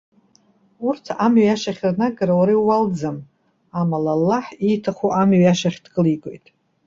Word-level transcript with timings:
Урҭ 0.87 1.05
амҩа 1.25 1.45
иашахь 1.47 1.81
рнагара 1.91 2.33
уара 2.39 2.53
иууалӡам, 2.55 3.17
амала, 3.79 4.13
Аллаҳ 4.17 4.45
ииҭаху 4.67 5.09
амҩа 5.21 5.41
иашахь 5.43 5.79
дкылигоит. 5.85 6.45